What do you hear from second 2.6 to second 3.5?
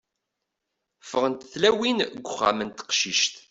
n teqcict.